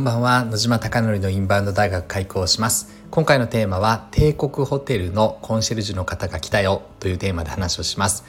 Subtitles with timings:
[0.00, 0.44] んばんは。
[0.46, 2.88] 野島貴則のインバウンド大学開講します。
[3.10, 8.24] 今回のテーマは帝国ホテルのコンシェルジュの方が来たよというテーマで話をします。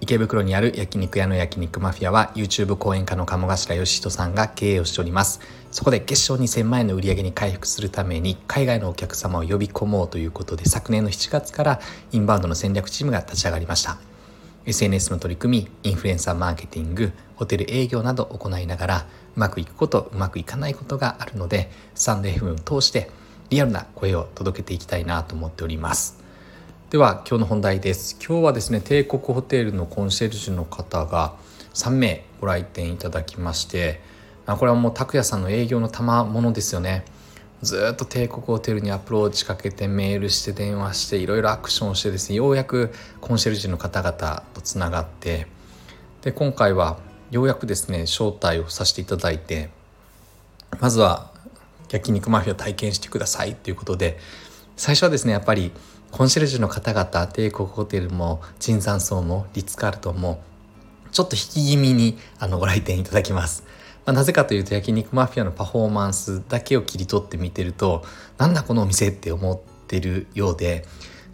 [0.00, 5.40] 池袋にある焼肉屋の焼肉マフィアは YouTube 講演家の鴨頭義人さんが経営をしております。
[5.70, 11.80] そこで月賞2000万円の売り上げに回復するために海外のお客様を呼び込もうということで昨年の7月から
[12.12, 13.98] インバウンドの戦略チームが立ち上がりました。
[14.64, 23.10] SNS の取り組みインフルエンサーマーケティングホテル営業などを行いながらうまくいくことうまくいかないことがあるのでスタンド FM を通して
[23.50, 26.24] リアルな声を届けていきたいなと思っております。
[26.90, 28.16] では今日の本題です。
[28.24, 31.34] 今日はですね帝国ホテルのコンシェルジュの方が
[31.74, 34.00] 3名ご来店いただきまして
[34.46, 37.04] これはもう拓也さんの営業の賜物ですよね。
[37.62, 45.46] ずっと帝国ホテルにアプローチかけてメールして電話していろいろアクションしてですねようやくコンシェルジュの方々とつながって
[46.22, 46.98] で今回は
[47.30, 49.70] ようやくですね招待をさせていただいて
[50.80, 51.30] まずは
[51.88, 54.18] 焼肉マフィア体験してくださいということで
[54.76, 55.72] 最初はですねやっぱり
[56.10, 60.40] コンシェルジュの方々帝国ホテルも椿山荘もリッツ・カールトンも
[61.12, 63.64] ちょっと引き気味にあのご来店いただきます。
[64.04, 68.04] まあ、なぜかというと焼肉マフィアのパフォーマンスだけを切り取って見てると
[68.38, 69.58] なんだこのお店って思っ
[69.88, 70.86] てるようで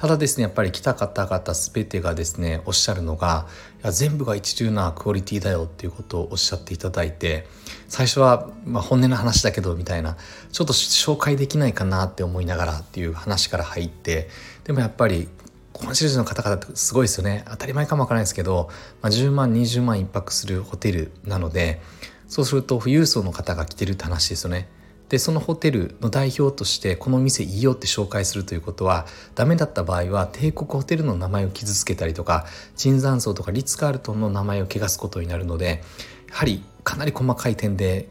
[0.00, 3.46] ただですねやっぱり来た方々全てがですねおっしゃるのが
[3.82, 7.46] いや全部が一流なクオリティだよっていうことをおっしゃっていただいて
[7.86, 10.16] 最初は、まあ、本音の話だけどみたいな
[10.52, 14.30] ちょっと紹介できないかなって思いながらっていう話から入って
[14.64, 15.28] でもやっぱり
[15.74, 18.70] コンシェルジュの方々ってすごいですよね当たり前かもわからないですけど、
[19.02, 21.82] まあ、10万20万一泊するホテルなので
[22.26, 24.66] そうすると富裕層の方が来てるって話ですよね。
[25.10, 35.82] でそのホテルの代表としてこの店いいよって紹介するということはダメだった場合は帝国ホテルの名前を傷つけたりとか椿山荘とかリッツ・カールトンの名前を汚すことになるので
[36.28, 38.08] やはりかなり細かい点で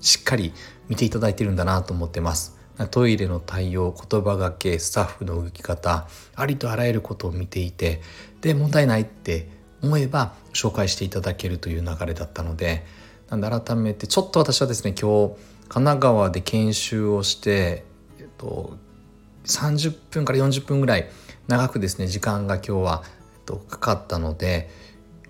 [0.00, 0.52] しっかり
[0.88, 2.56] 見ていただいてるんだなと思ってます。
[2.90, 8.02] トイレの対応言葉がけスタッフの動き方ありとあらゆることを見ていて
[8.42, 9.48] で問題ないって
[9.82, 12.84] 思えば紹介していただけるという流れだったので
[13.30, 15.34] なんで改めてちょっと私はですね今日
[15.68, 17.84] 神奈川で研修をして、
[18.18, 18.76] えっと、
[19.44, 21.08] 30分から40分ぐらい
[21.48, 23.10] 長くですね時間が今日は、えっ
[23.44, 24.70] と、かかったので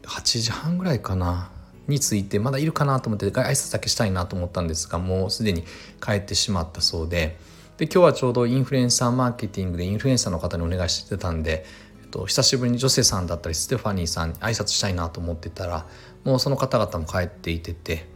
[0.03, 1.51] 8時半ぐらいかな
[1.89, 5.65] についてまだいるかなと思って挨拶だけしたいなと思ったんですがもうすでに
[6.05, 7.39] 帰ってしまったそうで
[7.79, 11.67] で今日はちょうどインフルエンサーマーケティングでインフルエンサーの方にお願いしてたんで、
[12.03, 15.87] えっと、久しぶりに女性さんだったりステファニーさんに挨拶したいなと思ってたら
[16.25, 18.07] もうその方々も帰っていてて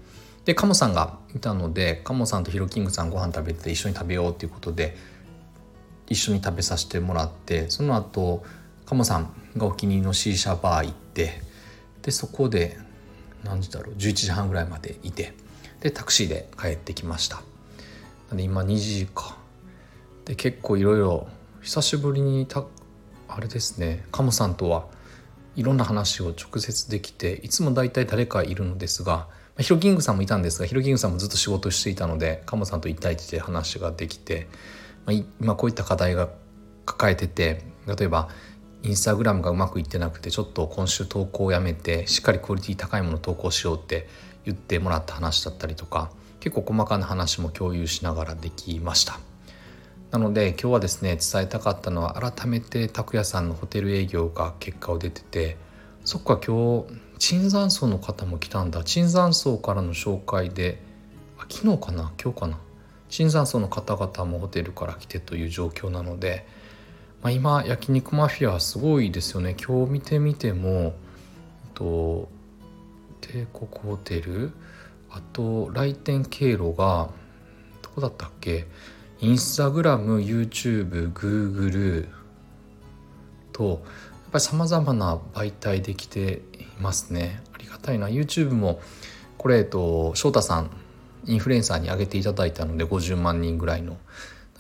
[0.45, 4.97] でカモさんがいたのでカモさんとヒロキングさんご飯食べて一緒に食べようっていうことで
[6.09, 8.43] 一緒に食べさせてもらってその後
[8.87, 11.43] カモさんがお気に入りの C 社バー行って
[12.03, 12.79] でそこで
[13.45, 15.35] 何時だろう11時半ぐらいまでいて
[15.81, 17.43] でタクシーで帰ってきました。
[18.33, 19.39] で今2時か。
[20.25, 21.27] で結構いろいろ
[21.63, 22.65] 久しぶりにた
[23.29, 24.87] あれですねカモさんとは
[25.57, 29.29] いろんな話を直接できていつも大体誰かいるのですが
[29.61, 34.49] ヒロキングさんもいたんですがヒロキングさんもずっと仕事していたのでカモさんと一対一で話ができて、
[35.07, 36.29] まあ、今こういった課題が
[36.87, 38.29] 抱えてて例えば
[38.83, 44.09] インスタグラムがうまくいってなくてちょっと今週投稿をやめてしっかりクオリティ高いもの投稿しようって
[44.45, 46.11] 言ってもらった話だったりとか
[46.41, 49.21] 結構細かな話も共有しながらできました。
[50.11, 55.57] なので今日はですね伝えたかったのは改めて拓也さんのホテル営業が結果を出てて
[56.05, 58.83] そっか今日椿山荘の方も来たんだ。
[58.83, 60.83] 椿山荘からの紹介で
[61.39, 62.13] あ昨日かな？
[62.23, 62.59] 今日かな？
[63.11, 66.47] 椿山荘の方々もホテルから来てという状況なので、
[67.23, 69.55] まあ、今焼肉マフィアすごいですよね。
[69.55, 70.95] 今日見てみても、
[71.75, 72.29] と、
[73.21, 74.53] 帝国ホテル
[75.11, 77.11] あと来店経路が
[77.83, 78.67] どこだったっけ？
[79.21, 82.09] インスタグラム YouTube グーグル
[83.53, 83.79] とやっ
[84.31, 87.43] ぱりさまざまな媒体で来ていますね。
[87.53, 88.09] ありがたいな。
[88.09, 88.81] YouTube も
[89.39, 90.71] これえっと翔太さん
[91.27, 93.97] インフルエンサーに上げていただいたので50万人ぐらいの。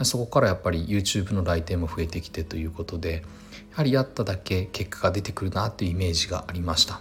[0.03, 3.23] そこからやっぱり YouTube の来店も増えてきてということで
[3.73, 7.00] やはりやっただけ結果が出てくるなというイメージがありました。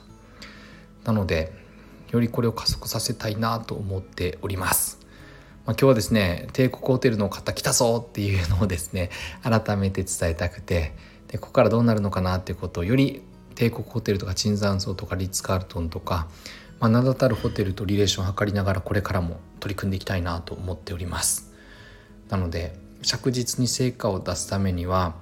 [1.06, 1.54] なので
[2.12, 5.00] よりこれを加速させたいなと思っております、
[5.66, 9.10] まあ、今日はですね帝国ホテルの方来たぞっていうのをですね
[9.44, 10.94] 改めて伝えたくて
[11.30, 13.22] でここからどうなるのかなっていうことをより
[13.56, 16.28] 帝国ホテルとか椿山荘とかリッツ・カールトンとか、
[16.80, 21.52] まあ、名だたるホテルとリレーションを図りながらこれからも取り組んでいきたいなと思っております。
[22.30, 25.16] なので着実に成果を出すためには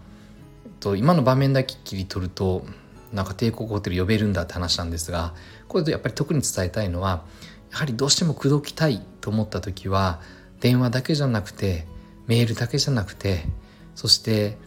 [0.80, 2.66] と今の場面だけ切り取ると
[3.14, 5.34] なんか帝国ホテル呼べるんだって話なんですが
[5.68, 7.24] これでやっぱり特に伝えたいのは
[7.72, 10.22] やはりどうしても口説きたいと思った時は
[10.60, 11.88] 電話だけじゃなくて
[12.28, 13.46] メールだけじゃなくて
[13.96, 14.58] そして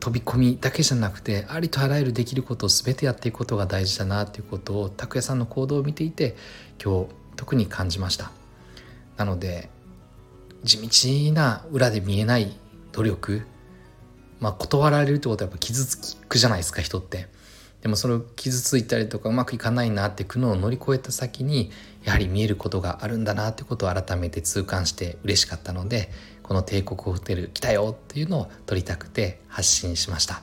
[0.00, 6.36] 飛び込みだけじゃなくてありとあらゆるできることを全てやっていくことが大事だなということを拓也さんの行動を見ていて
[6.82, 8.32] 今日特に感じました。
[9.16, 9.70] なので
[10.64, 10.78] 地
[11.28, 12.58] 道な裏で見えない
[12.92, 13.42] 努力
[14.40, 17.28] まあ断られるってことはやっぱ傷つくじゃないですか人って。
[17.82, 21.70] でもそれを傷ついたりとかうまくいかないなって苦悩を乗り越えた先に
[22.02, 26.10] やはり見えることがあるんだなってことを改めて痛感して嬉しかったので
[26.46, 30.42] この帝国ホテル来たよっていうのを撮りたくて発信しました。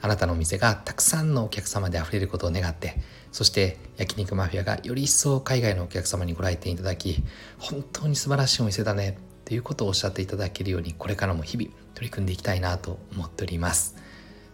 [0.00, 3.00] あなたのお店がたくさんのお客様で溢れることを願って
[3.32, 7.22] そして焼肉マフィアがより一層海外のお客様にご来店いただき
[7.58, 13.96] 本当に素晴らしいお店だねっていうことをおっしゃっていただけるようにこれからも日々取り組んでいきたいなと思っております。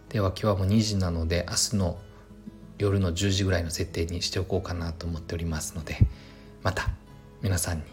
[0.07, 1.97] では今日はもう2時なので明日の
[2.77, 5.97] 夜の10時ぐらいの設定にしておこうかなと思っておりますので
[6.63, 6.89] また
[7.41, 7.83] 皆さんに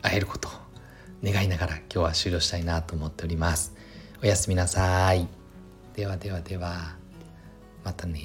[0.00, 0.52] 会えることを
[1.22, 3.74] 願いながら今日は終了したいなと思っております。
[4.22, 5.28] おやすみなさい。
[5.94, 6.96] ではではでは、
[7.84, 8.20] またね